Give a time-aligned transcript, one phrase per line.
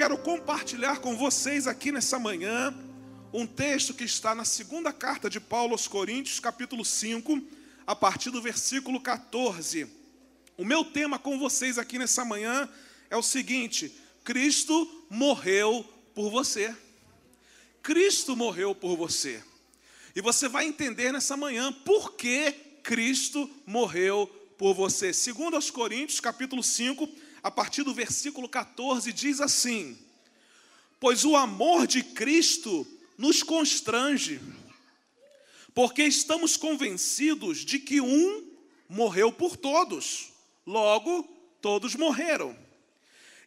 [0.00, 2.74] quero compartilhar com vocês aqui nessa manhã
[3.34, 7.38] um texto que está na segunda carta de Paulo aos Coríntios, capítulo 5,
[7.86, 9.86] a partir do versículo 14.
[10.56, 12.66] O meu tema com vocês aqui nessa manhã
[13.10, 13.94] é o seguinte:
[14.24, 16.74] Cristo morreu por você.
[17.82, 19.44] Cristo morreu por você.
[20.16, 24.26] E você vai entender nessa manhã por que Cristo morreu
[24.56, 25.12] por você.
[25.12, 27.06] Segundo aos Coríntios, capítulo 5,
[27.42, 29.98] a partir do versículo 14, diz assim:
[30.98, 32.86] Pois o amor de Cristo
[33.16, 34.40] nos constrange,
[35.74, 38.48] porque estamos convencidos de que um
[38.88, 40.32] morreu por todos,
[40.66, 41.22] logo
[41.60, 42.56] todos morreram.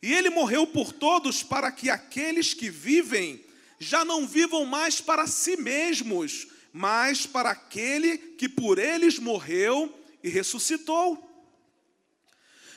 [0.02, 3.44] E ele morreu por todos para que aqueles que vivem
[3.80, 10.30] já não vivam mais para si mesmos, mas para aquele que por eles morreu e
[10.30, 11.33] ressuscitou.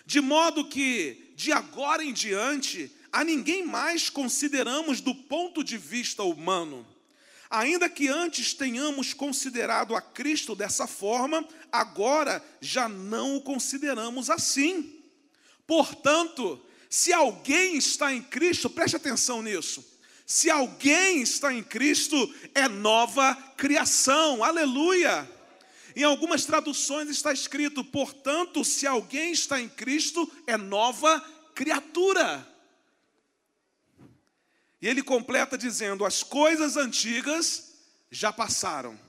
[0.07, 6.23] De modo que, de agora em diante, a ninguém mais consideramos do ponto de vista
[6.23, 6.87] humano.
[7.51, 15.03] Ainda que antes tenhamos considerado a Cristo dessa forma, agora já não o consideramos assim.
[15.67, 19.85] Portanto, se alguém está em Cristo, preste atenção nisso.
[20.25, 24.43] Se alguém está em Cristo, é nova criação.
[24.43, 25.36] Aleluia!
[25.97, 31.19] Em algumas traduções está escrito: portanto, se alguém está em Cristo, é nova
[31.55, 32.47] criatura.
[34.81, 37.73] E ele completa dizendo: as coisas antigas
[38.11, 39.01] já passaram,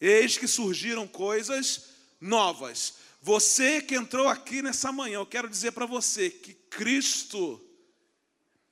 [0.00, 1.86] eis que surgiram coisas
[2.20, 2.94] novas.
[3.20, 7.60] Você que entrou aqui nessa manhã, eu quero dizer para você que Cristo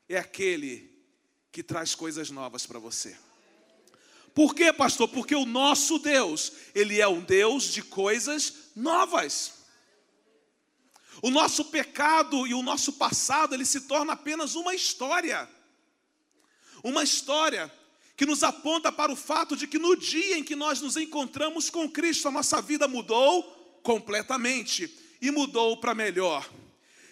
[0.09, 0.97] é aquele
[1.51, 3.19] que traz coisas novas para você.
[4.39, 5.09] Por quê, pastor?
[5.09, 9.65] Porque o nosso Deus, ele é um Deus de coisas novas.
[11.21, 15.51] O nosso pecado e o nosso passado, ele se torna apenas uma história.
[16.85, 17.69] Uma história
[18.17, 21.69] que nos aponta para o fato de que no dia em que nós nos encontramos
[21.69, 23.43] com Cristo, a nossa vida mudou
[23.83, 24.89] completamente
[25.21, 26.49] e mudou para melhor.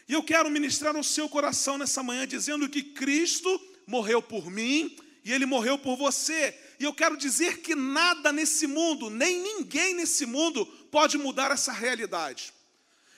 [0.09, 4.97] E eu quero ministrar no seu coração nessa manhã dizendo que Cristo morreu por mim
[5.25, 6.66] e ele morreu por você.
[6.79, 11.73] E eu quero dizer que nada nesse mundo, nem ninguém nesse mundo, pode mudar essa
[11.73, 12.53] realidade.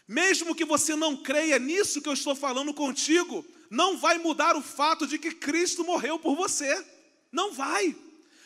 [0.06, 4.62] Mesmo que você não creia nisso que eu estou falando contigo, não vai mudar o
[4.62, 6.84] fato de que Cristo morreu por você.
[7.30, 7.94] Não vai.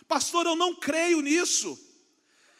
[0.08, 1.78] Pastor, eu não creio nisso.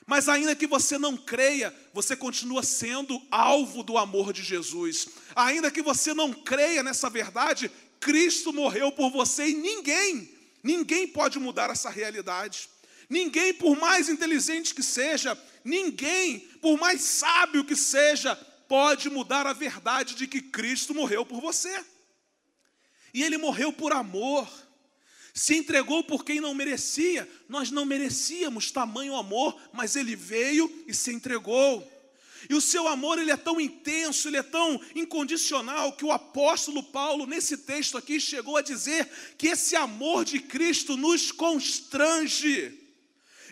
[0.07, 5.09] Mas ainda que você não creia, você continua sendo alvo do amor de Jesus.
[5.35, 10.29] Ainda que você não creia nessa verdade, Cristo morreu por você e ninguém
[10.63, 12.69] Ninguém pode mudar essa realidade.
[13.09, 18.35] Ninguém, por mais inteligente que seja, ninguém, por mais sábio que seja,
[18.69, 21.85] pode mudar a verdade de que Cristo morreu por você.
[23.13, 24.49] E ele morreu por amor.
[25.35, 27.29] Se entregou por quem não merecia.
[27.49, 31.87] Nós não merecíamos tamanho amor, mas ele veio e se entregou.
[32.49, 36.83] E o seu amor ele é tão intenso, ele é tão incondicional que o apóstolo
[36.83, 39.09] Paulo nesse texto aqui chegou a dizer
[39.39, 42.79] que esse amor de Cristo nos constrange.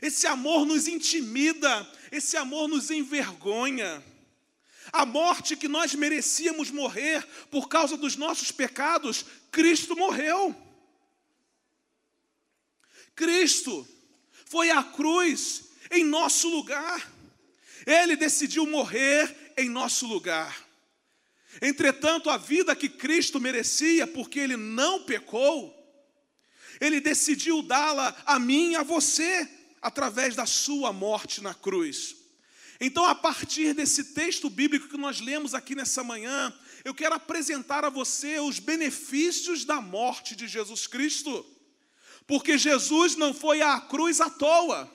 [0.03, 4.03] Esse amor nos intimida, esse amor nos envergonha.
[4.93, 10.57] A morte que nós merecíamos morrer por causa dos nossos pecados, Cristo morreu.
[13.15, 13.87] Cristo
[14.47, 17.20] foi à cruz em nosso lugar.
[17.87, 20.69] Ele decidiu morrer em nosso lugar.
[21.61, 25.77] Entretanto, a vida que Cristo merecia, porque ele não pecou,
[26.81, 29.49] ele decidiu dá-la a mim e a você,
[29.83, 32.17] através da sua morte na cruz.
[32.81, 36.53] Então, a partir desse texto bíblico que nós lemos aqui nessa manhã,
[36.83, 41.45] eu quero apresentar a você os benefícios da morte de Jesus Cristo.
[42.27, 44.91] Porque Jesus não foi à cruz à toa.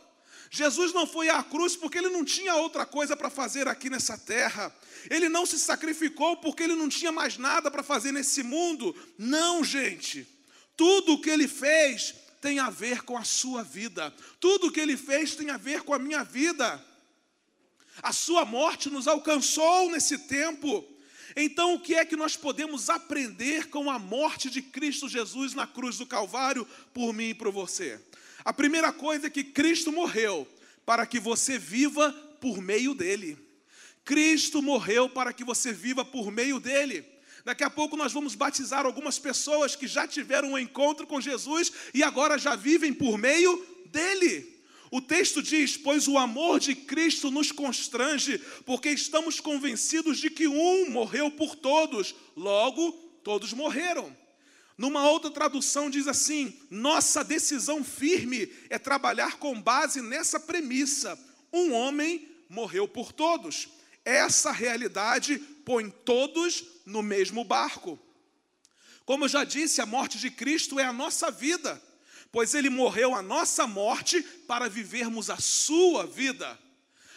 [0.55, 4.17] Jesus não foi à cruz porque ele não tinha outra coisa para fazer aqui nessa
[4.17, 4.73] terra.
[5.09, 8.95] Ele não se sacrificou porque ele não tinha mais nada para fazer nesse mundo.
[9.17, 10.25] Não, gente.
[10.77, 14.15] Tudo o que ele fez tem a ver com a sua vida.
[14.39, 16.81] Tudo o que ele fez tem a ver com a minha vida.
[18.01, 20.87] A sua morte nos alcançou nesse tempo.
[21.35, 25.67] Então, o que é que nós podemos aprender com a morte de Cristo Jesus na
[25.67, 28.01] cruz do Calvário por mim e por você?
[28.45, 30.47] A primeira coisa é que Cristo morreu
[30.85, 33.35] para que você viva por meio dele.
[34.05, 37.03] Cristo morreu para que você viva por meio dele.
[37.43, 41.71] Daqui a pouco nós vamos batizar algumas pessoas que já tiveram um encontro com Jesus
[41.91, 44.63] e agora já vivem por meio dele.
[44.91, 50.47] O texto diz: Pois o amor de Cristo nos constrange, porque estamos convencidos de que
[50.47, 52.91] um morreu por todos, logo
[53.23, 54.15] todos morreram.
[54.77, 61.17] Numa outra tradução diz assim: nossa decisão firme é trabalhar com base nessa premissa:
[61.51, 63.69] um homem morreu por todos.
[64.03, 67.99] Essa realidade põe todos no mesmo barco.
[69.05, 71.81] Como eu já disse, a morte de Cristo é a nossa vida,
[72.31, 76.59] pois ele morreu a nossa morte para vivermos a sua vida.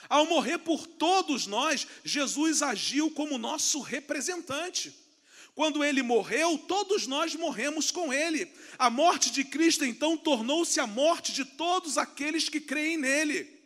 [0.08, 4.94] Ao morrer por todos nós, Jesus agiu como nosso representante.
[5.58, 8.48] Quando ele morreu, todos nós morremos com ele.
[8.78, 13.60] A morte de Cristo então tornou-se a morte de todos aqueles que creem nele.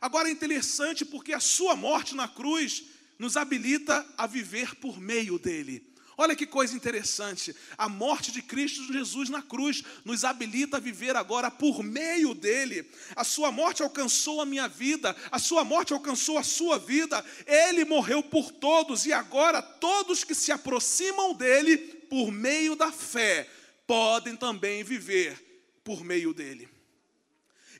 [0.00, 2.82] Agora é interessante porque a sua morte na cruz
[3.18, 5.92] nos habilita a viver por meio dele.
[6.20, 7.54] Olha que coisa interessante.
[7.78, 12.90] A morte de Cristo Jesus na cruz nos habilita a viver agora por meio dele.
[13.14, 17.24] A sua morte alcançou a minha vida, a sua morte alcançou a sua vida.
[17.46, 21.78] Ele morreu por todos e agora todos que se aproximam dele
[22.10, 23.48] por meio da fé
[23.86, 25.38] podem também viver
[25.84, 26.68] por meio dele.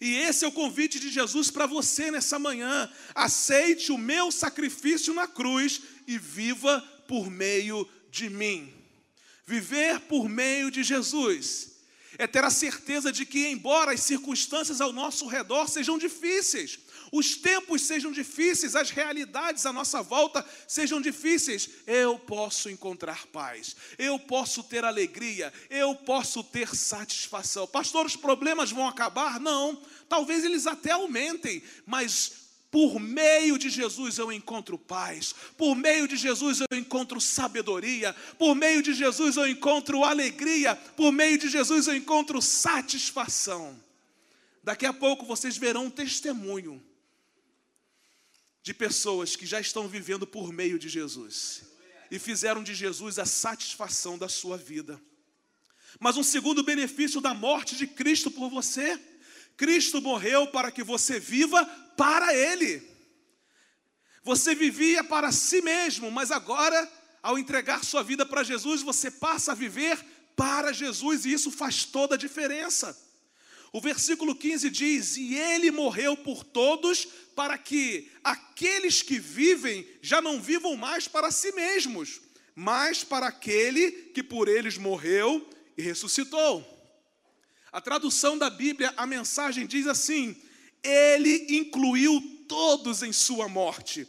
[0.00, 2.88] E esse é o convite de Jesus para você nessa manhã.
[3.16, 8.72] Aceite o meu sacrifício na cruz e viva por meio de mim.
[9.46, 11.78] Viver por meio de Jesus
[12.18, 16.78] é ter a certeza de que, embora as circunstâncias ao nosso redor sejam difíceis,
[17.12, 23.76] os tempos sejam difíceis, as realidades à nossa volta sejam difíceis, eu posso encontrar paz,
[23.98, 27.66] eu posso ter alegria, eu posso ter satisfação.
[27.66, 29.40] Pastor, os problemas vão acabar?
[29.40, 36.06] Não, talvez eles até aumentem, mas por meio de Jesus eu encontro paz, por meio
[36.06, 41.48] de Jesus eu encontro sabedoria, por meio de Jesus eu encontro alegria, por meio de
[41.48, 43.78] Jesus eu encontro satisfação.
[44.62, 46.82] Daqui a pouco vocês verão um testemunho
[48.62, 51.62] de pessoas que já estão vivendo por meio de Jesus
[52.10, 55.00] e fizeram de Jesus a satisfação da sua vida.
[55.98, 59.00] Mas um segundo benefício da morte de Cristo por você,
[59.58, 61.66] Cristo morreu para que você viva
[61.96, 62.80] para Ele.
[64.22, 66.90] Você vivia para si mesmo, mas agora,
[67.20, 69.98] ao entregar sua vida para Jesus, você passa a viver
[70.36, 72.96] para Jesus e isso faz toda a diferença.
[73.72, 80.22] O versículo 15 diz: E ele morreu por todos, para que aqueles que vivem já
[80.22, 82.20] não vivam mais para si mesmos,
[82.54, 85.44] mas para aquele que por eles morreu
[85.76, 86.77] e ressuscitou.
[87.72, 90.36] A tradução da Bíblia, a mensagem diz assim:
[90.82, 94.06] Ele incluiu todos em sua morte,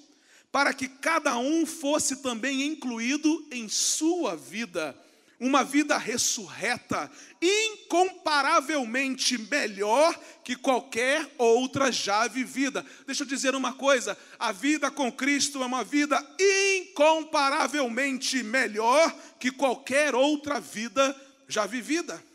[0.52, 4.96] para que cada um fosse também incluído em sua vida
[5.40, 7.10] uma vida ressurreta,
[7.42, 10.14] incomparavelmente melhor
[10.44, 12.84] que qualquer outra já vivida.
[13.06, 19.52] Deixa eu dizer uma coisa: a vida com Cristo é uma vida incomparavelmente melhor que
[19.52, 22.29] qualquer outra vida já vivida.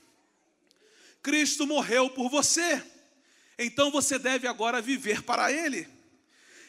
[1.25, 2.81] Cristo morreu por você,
[3.59, 5.88] então você deve agora viver para Ele.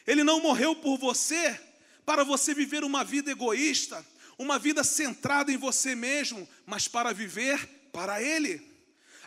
[0.04, 1.60] Ele não morreu por você
[2.04, 4.04] para você viver uma vida egoísta
[4.38, 8.74] uma vida centrada em você mesmo, mas para viver para Ele.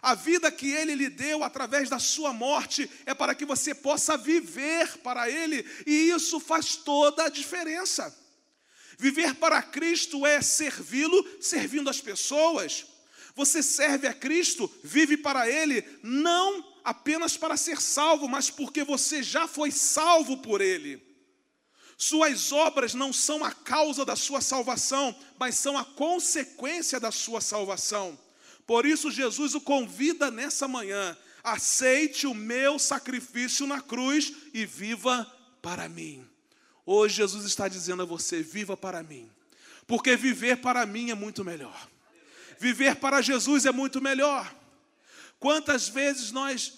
[0.02, 4.16] A vida que Ele lhe deu através da sua morte é para que você possa
[4.18, 8.16] viver para Ele, e isso faz toda a diferença.
[8.98, 12.86] Viver para Cristo é servi-lo servindo as pessoas.
[13.36, 19.22] Você serve a Cristo, vive para Ele, não apenas para ser salvo, mas porque você
[19.22, 21.02] já foi salvo por Ele.
[21.98, 27.42] Suas obras não são a causa da sua salvação, mas são a consequência da sua
[27.42, 28.18] salvação.
[28.66, 35.30] Por isso, Jesus o convida nessa manhã: aceite o meu sacrifício na cruz e viva
[35.62, 36.26] para mim.
[36.86, 39.30] Hoje, Jesus está dizendo a você: viva para mim,
[39.86, 41.90] porque viver para mim é muito melhor.
[42.60, 44.54] Viver para Jesus é muito melhor.
[45.40, 46.74] Quantas vezes nós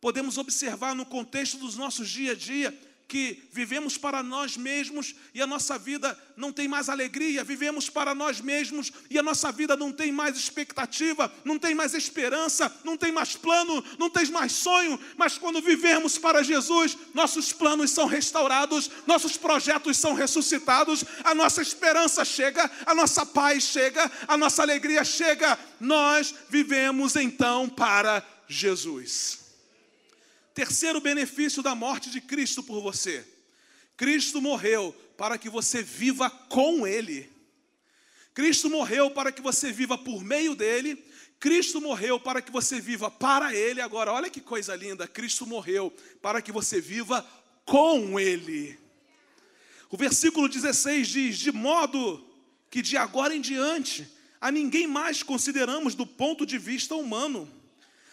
[0.00, 5.42] podemos observar no contexto dos nossos dia a dia que vivemos para nós mesmos e
[5.42, 9.76] a nossa vida não tem mais alegria, vivemos para nós mesmos e a nossa vida
[9.76, 14.52] não tem mais expectativa, não tem mais esperança, não tem mais plano, não tem mais
[14.52, 21.34] sonho, mas quando vivemos para Jesus, nossos planos são restaurados, nossos projetos são ressuscitados, a
[21.34, 28.24] nossa esperança chega, a nossa paz chega, a nossa alegria chega, nós vivemos então para
[28.46, 29.39] Jesus.
[30.54, 33.26] Terceiro benefício da morte de Cristo por você:
[33.96, 37.30] Cristo morreu para que você viva com Ele.
[38.32, 41.04] Cristo morreu para que você viva por meio dele.
[41.38, 43.80] Cristo morreu para que você viva para Ele.
[43.80, 47.26] Agora, olha que coisa linda: Cristo morreu para que você viva
[47.64, 48.78] com Ele.
[49.90, 52.26] O versículo 16 diz: De modo
[52.70, 54.08] que de agora em diante
[54.40, 57.59] a ninguém mais consideramos do ponto de vista humano.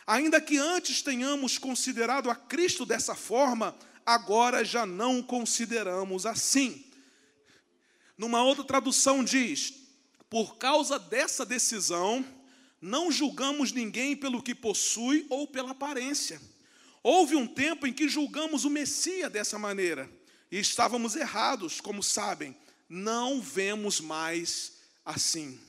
[0.08, 6.86] Ainda que antes tenhamos considerado a Cristo dessa forma, agora já não consideramos assim.
[8.18, 9.74] Numa outra tradução diz:
[10.30, 12.26] por causa dessa decisão,
[12.82, 16.42] não julgamos ninguém pelo que possui ou pela aparência.
[17.04, 20.10] Houve um tempo em que julgamos o Messias dessa maneira
[20.50, 22.56] e estávamos errados, como sabem,
[22.88, 25.60] não vemos mais assim.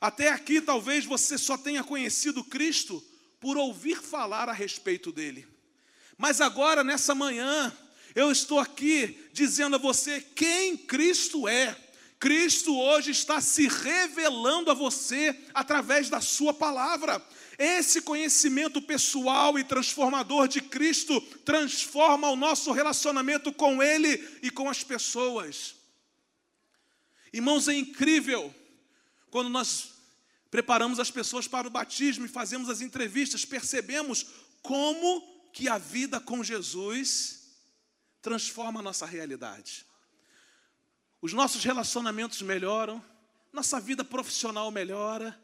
[0.00, 3.04] Até aqui, talvez você só tenha conhecido Cristo
[3.40, 5.46] por ouvir falar a respeito dele.
[6.16, 7.72] Mas agora, nessa manhã,
[8.14, 11.76] eu estou aqui dizendo a você quem Cristo é.
[12.18, 17.24] Cristo hoje está se revelando a você através da Sua palavra.
[17.58, 24.68] Esse conhecimento pessoal e transformador de Cristo transforma o nosso relacionamento com Ele e com
[24.68, 25.76] as pessoas.
[27.32, 28.54] Irmãos, é incrível
[29.30, 29.99] quando nós
[30.50, 34.26] preparamos as pessoas para o batismo e fazemos as entrevistas, percebemos
[34.62, 37.40] como que a vida com Jesus
[38.20, 39.86] transforma a nossa realidade
[41.22, 43.02] os nossos relacionamentos melhoram,
[43.52, 45.38] nossa vida profissional melhora,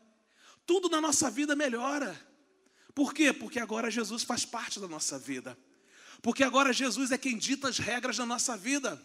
[0.65, 2.19] tudo na nossa vida melhora.
[2.95, 3.33] Por quê?
[3.33, 5.57] Porque agora Jesus faz parte da nossa vida.
[6.23, 9.01] Porque agora Jesus é quem dita as regras da nossa vida.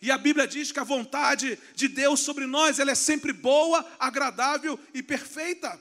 [0.00, 3.84] E a Bíblia diz que a vontade de Deus sobre nós, ela é sempre boa,
[3.98, 5.80] agradável e perfeita.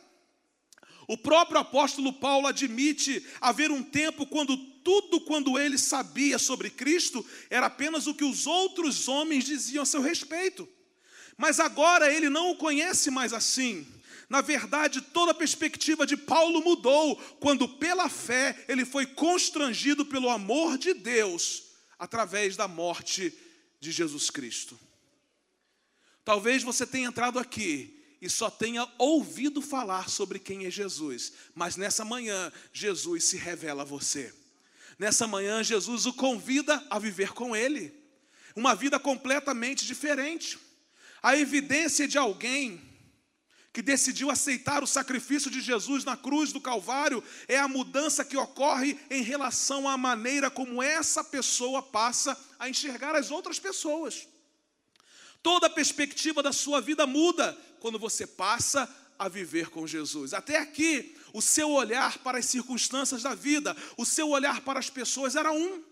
[1.07, 7.25] O próprio apóstolo Paulo admite haver um tempo quando tudo quando ele sabia sobre Cristo
[7.49, 10.67] era apenas o que os outros homens diziam a seu respeito.
[11.37, 13.85] Mas agora ele não o conhece mais assim.
[14.29, 20.29] Na verdade, toda a perspectiva de Paulo mudou quando, pela fé, ele foi constrangido pelo
[20.29, 21.63] amor de Deus
[21.99, 23.33] através da morte
[23.85, 24.79] de Jesus Cristo.
[26.23, 31.75] Talvez você tenha entrado aqui e só tenha ouvido falar sobre quem é Jesus, mas
[31.75, 34.33] nessa manhã Jesus se revela a você.
[34.97, 37.93] Nessa manhã, Jesus o convida a viver com Ele,
[38.55, 40.57] uma vida completamente diferente.
[41.21, 42.81] A evidência de alguém
[43.75, 48.37] que decidiu aceitar o sacrifício de Jesus na cruz do Calvário é a mudança que
[48.37, 54.29] ocorre em relação à maneira como essa pessoa passa a enxergar as outras pessoas.
[55.43, 57.51] Toda a perspectiva da sua vida muda
[57.81, 58.89] quando você passa
[59.19, 60.33] a viver com Jesus.
[60.33, 64.89] Até aqui, o seu olhar para as circunstâncias da vida, o seu olhar para as
[64.89, 65.83] pessoas era um.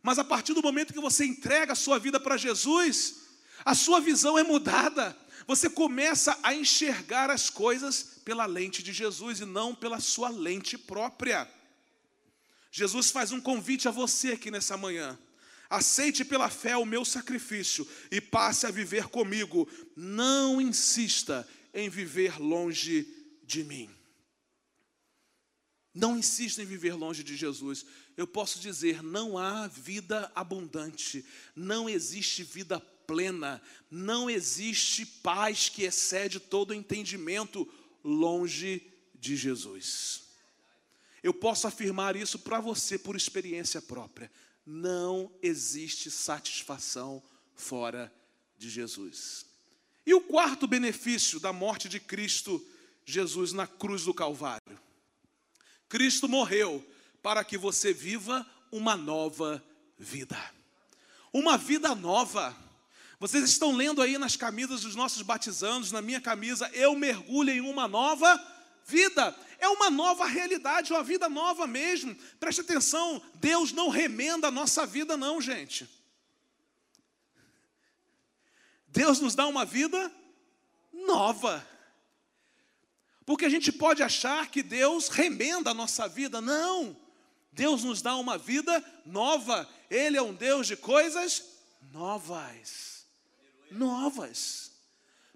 [0.00, 3.16] Mas a partir do momento que você entrega a sua vida para Jesus,
[3.64, 5.16] a sua visão é mudada.
[5.46, 10.76] Você começa a enxergar as coisas pela lente de Jesus e não pela sua lente
[10.76, 11.48] própria.
[12.72, 15.18] Jesus faz um convite a você aqui nessa manhã.
[15.70, 19.68] Aceite pela fé o meu sacrifício e passe a viver comigo.
[19.96, 23.06] Não insista em viver longe
[23.44, 23.88] de mim.
[25.94, 27.86] Não insista em viver longe de Jesus.
[28.16, 31.24] Eu posso dizer: não há vida abundante,
[31.54, 37.68] não existe vida plena, não existe paz que excede todo entendimento
[38.02, 38.82] longe
[39.14, 40.22] de Jesus.
[41.22, 44.30] Eu posso afirmar isso para você por experiência própria.
[44.64, 47.22] Não existe satisfação
[47.54, 48.12] fora
[48.58, 49.46] de Jesus.
[50.06, 52.64] E o quarto benefício da morte de Cristo
[53.04, 54.78] Jesus na cruz do Calvário?
[55.88, 56.84] Cristo morreu
[57.22, 59.62] para que você viva uma nova
[59.98, 60.38] vida.
[61.32, 62.56] Uma vida nova.
[63.18, 67.60] Vocês estão lendo aí nas camisas dos nossos batizandos, na minha camisa, eu mergulho em
[67.60, 68.38] uma nova
[68.84, 69.34] vida.
[69.58, 72.14] É uma nova realidade, uma vida nova mesmo.
[72.38, 75.88] Preste atenção, Deus não remenda a nossa vida, não, gente.
[78.88, 80.12] Deus nos dá uma vida
[80.92, 81.66] nova.
[83.24, 86.40] Porque a gente pode achar que Deus remenda a nossa vida.
[86.40, 86.96] Não.
[87.50, 89.68] Deus nos dá uma vida nova.
[89.90, 91.42] Ele é um Deus de coisas
[91.92, 92.95] novas.
[93.70, 94.70] Novas.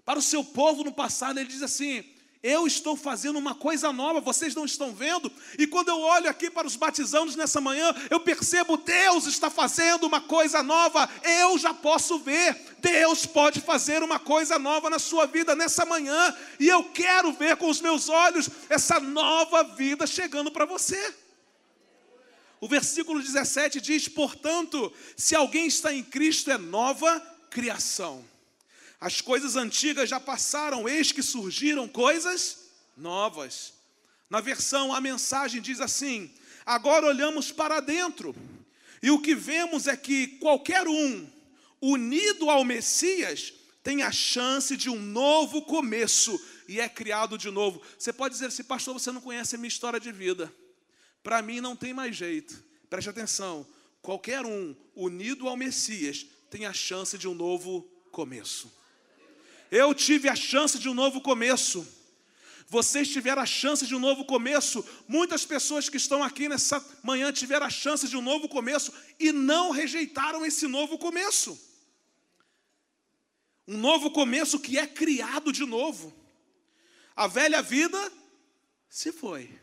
[0.05, 2.03] Para o seu povo no passado, ele diz assim:
[2.43, 5.31] eu estou fazendo uma coisa nova, vocês não estão vendo?
[5.59, 10.07] E quando eu olho aqui para os batizandos nessa manhã, eu percebo Deus está fazendo
[10.07, 11.07] uma coisa nova.
[11.23, 12.59] Eu já posso ver.
[12.79, 17.57] Deus pode fazer uma coisa nova na sua vida nessa manhã, e eu quero ver
[17.57, 21.13] com os meus olhos essa nova vida chegando para você.
[22.59, 28.25] O versículo 17 diz: "Portanto, se alguém está em Cristo é nova criação.
[28.99, 33.73] As coisas antigas já passaram, eis que surgiram coisas novas.
[34.29, 36.31] Na versão, a mensagem diz assim:
[36.65, 38.35] agora olhamos para dentro,
[39.03, 41.27] e o que vemos é que qualquer um
[41.81, 43.53] unido ao Messias
[43.83, 47.81] tem a chance de um novo começo e é criado de novo.
[47.97, 50.53] Você pode dizer assim, pastor, você não conhece a minha história de vida.
[51.23, 52.63] Para mim não tem mais jeito.
[52.89, 53.65] Preste atenção.
[54.01, 58.69] Qualquer um unido ao Messias tem a chance de um novo começo.
[59.71, 61.87] Eu tive a chance de um novo começo.
[62.67, 64.85] Vocês tiveram a chance de um novo começo.
[65.07, 69.31] Muitas pessoas que estão aqui nessa manhã tiveram a chance de um novo começo e
[69.31, 71.57] não rejeitaram esse novo começo.
[73.65, 76.13] Um novo começo que é criado de novo.
[77.15, 78.11] A velha vida
[78.89, 79.57] se foi.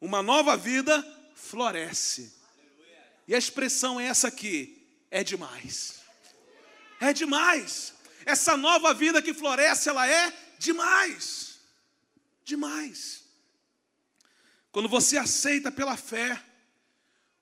[0.00, 2.32] Uma nova vida floresce.
[3.28, 4.79] E a expressão é essa aqui:
[5.10, 6.00] é demais.
[7.00, 7.94] É demais.
[8.24, 11.60] Essa nova vida que floresce, ela é demais.
[12.44, 13.24] Demais.
[14.70, 16.40] Quando você aceita pela fé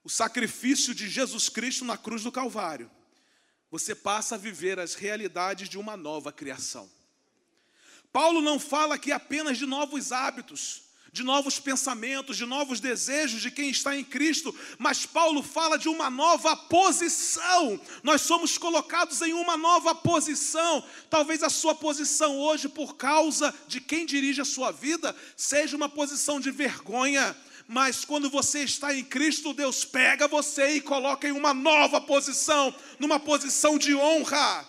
[0.02, 2.90] o sacrifício de Jesus Cristo na cruz do Calvário,
[3.70, 6.90] você passa a viver as realidades de uma nova criação.
[8.10, 13.50] Paulo não fala aqui apenas de novos hábitos, de novos pensamentos, de novos desejos de
[13.50, 17.80] quem está em Cristo, mas Paulo fala de uma nova posição.
[18.02, 20.84] Nós somos colocados em uma nova posição.
[21.08, 25.88] Talvez a sua posição hoje, por causa de quem dirige a sua vida, seja uma
[25.88, 27.36] posição de vergonha.
[27.66, 32.74] Mas quando você está em Cristo, Deus pega você e coloca em uma nova posição,
[32.98, 34.66] numa posição de honra.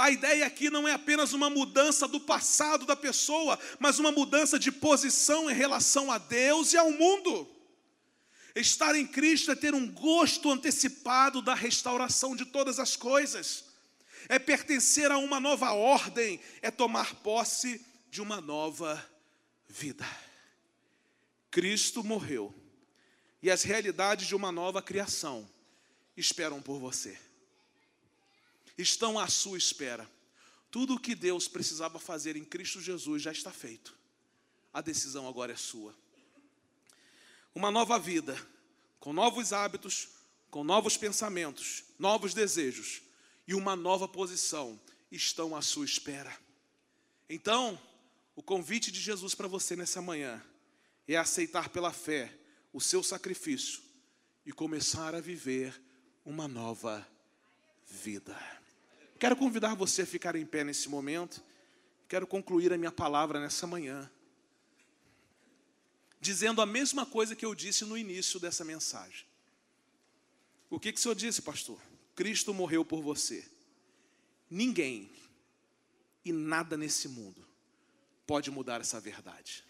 [0.00, 4.58] A ideia aqui não é apenas uma mudança do passado da pessoa, mas uma mudança
[4.58, 7.46] de posição em relação a Deus e ao mundo.
[8.56, 13.66] Estar em Cristo é ter um gosto antecipado da restauração de todas as coisas,
[14.26, 19.06] é pertencer a uma nova ordem, é tomar posse de uma nova
[19.68, 20.08] vida.
[21.50, 22.54] Cristo morreu
[23.42, 25.46] e as realidades de uma nova criação
[26.16, 27.18] esperam por você
[28.80, 30.08] estão à sua espera.
[30.70, 33.96] Tudo o que Deus precisava fazer em Cristo Jesus já está feito.
[34.72, 35.94] A decisão agora é sua.
[37.54, 38.36] Uma nova vida,
[39.00, 40.08] com novos hábitos,
[40.50, 43.02] com novos pensamentos, novos desejos
[43.46, 46.36] e uma nova posição estão à sua espera.
[47.28, 47.80] Então,
[48.36, 50.42] o convite de Jesus para você nessa manhã
[51.06, 52.32] é aceitar pela fé
[52.72, 53.82] o seu sacrifício
[54.46, 55.80] e começar a viver
[56.24, 57.06] uma nova
[57.86, 58.59] vida.
[59.20, 61.44] Quero convidar você a ficar em pé nesse momento.
[62.08, 64.10] Quero concluir a minha palavra nessa manhã,
[66.18, 69.26] dizendo a mesma coisa que eu disse no início dessa mensagem.
[70.70, 71.78] O que, que o Senhor disse, pastor?
[72.14, 73.46] Cristo morreu por você.
[74.48, 75.12] Ninguém
[76.24, 77.46] e nada nesse mundo
[78.26, 79.62] pode mudar essa verdade.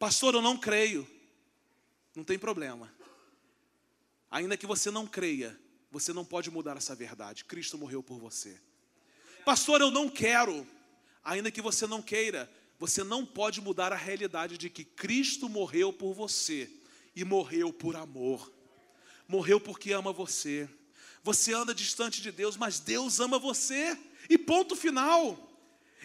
[0.00, 1.08] Pastor, eu não creio.
[2.12, 2.92] Não tem problema.
[4.28, 5.56] Ainda que você não creia,
[5.90, 7.44] você não pode mudar essa verdade.
[7.44, 8.60] Cristo morreu por você.
[9.44, 10.66] Pastor, eu não quero.
[11.24, 15.92] Ainda que você não queira, você não pode mudar a realidade de que Cristo morreu
[15.92, 16.70] por você
[17.14, 18.52] e morreu por amor.
[19.26, 20.68] Morreu porque ama você.
[21.22, 23.98] Você anda distante de Deus, mas Deus ama você.
[24.28, 25.48] E ponto final.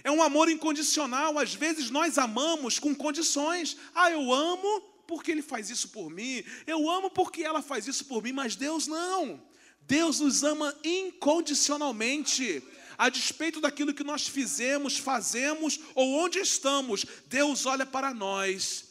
[0.04, 1.38] É um amor incondicional.
[1.38, 3.78] Às vezes nós amamos com condições.
[3.94, 6.44] Ah, eu amo porque ele faz isso por mim.
[6.66, 9.40] Eu amo porque ela faz isso por mim, mas Deus não.
[9.88, 12.64] Deus nos ama incondicionalmente.
[12.98, 18.86] A despeito daquilo que nós fizemos, fazemos ou onde estamos, Deus olha para nós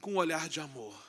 [0.00, 1.00] com um olhar de amor.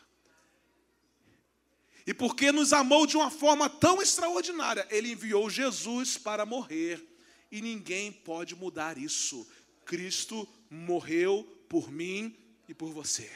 [2.05, 7.01] E porque nos amou de uma forma tão extraordinária, Ele enviou Jesus para morrer.
[7.49, 9.47] E ninguém pode mudar isso.
[9.85, 12.35] Cristo morreu por mim
[12.67, 13.31] e por você.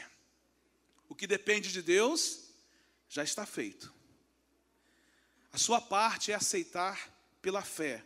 [1.08, 2.50] O que depende de Deus
[3.08, 3.97] já está feito.
[5.52, 8.04] A sua parte é aceitar pela fé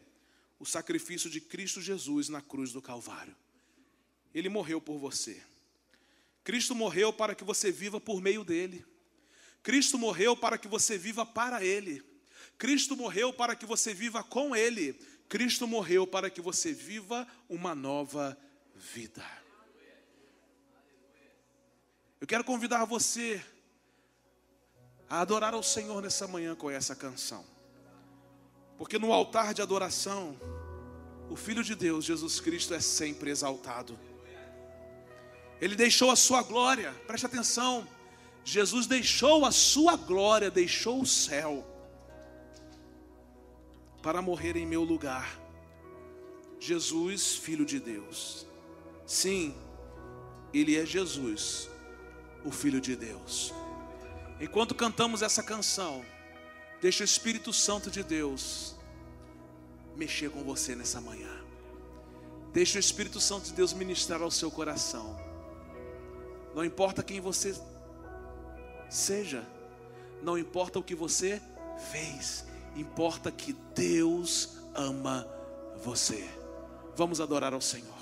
[0.59, 3.35] o sacrifício de Cristo Jesus na cruz do Calvário.
[4.33, 5.43] Ele morreu por você.
[6.45, 8.85] Cristo morreu para que você viva por meio dele.
[9.63, 12.03] Cristo morreu para que você viva para ele.
[12.59, 14.93] Cristo morreu para que você viva com ele.
[15.29, 18.39] Cristo morreu para que você viva uma nova
[18.75, 19.25] vida.
[22.21, 23.45] Eu quero convidar você
[25.13, 27.45] a adorar ao Senhor nessa manhã com essa canção.
[28.79, 30.41] Porque no altar de adoração,
[31.29, 33.99] o Filho de Deus, Jesus Cristo, é sempre exaltado.
[35.61, 37.87] Ele deixou a sua glória, preste atenção.
[38.43, 41.63] Jesus deixou a sua glória, deixou o céu
[44.03, 45.39] para morrer em meu lugar.
[46.59, 48.47] Jesus, Filho de Deus.
[49.05, 49.55] Sim,
[50.55, 51.69] Ele é Jesus,
[52.47, 53.53] o Filho de Deus.
[54.43, 56.05] Enquanto cantamos essa canção,
[56.81, 58.75] deixa o Espírito Santo de Deus
[59.95, 61.31] mexer com você nessa manhã.
[62.53, 65.17] Deixe o Espírito Santo de Deus ministrar ao seu coração.
[66.57, 67.55] Não importa quem você
[68.91, 69.47] seja,
[70.21, 71.41] não importa o que você
[71.93, 75.25] fez, importa que Deus ama
[75.85, 76.29] você.
[76.97, 78.02] Vamos adorar ao Senhor.